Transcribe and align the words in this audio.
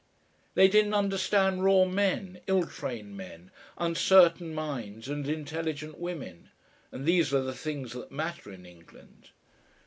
They 0.55 0.67
didn't 0.67 0.95
understand 0.95 1.63
raw 1.63 1.85
men, 1.85 2.39
ill 2.47 2.65
trained 2.65 3.15
men, 3.15 3.51
uncertain 3.77 4.51
minds, 4.51 5.07
and 5.07 5.27
intelligent 5.29 5.99
women; 5.99 6.49
and 6.91 7.05
these 7.05 7.31
are 7.35 7.41
the 7.43 7.53
things 7.53 7.91
that 7.93 8.11
matter 8.11 8.51
in 8.51 8.65
England.... 8.65 9.29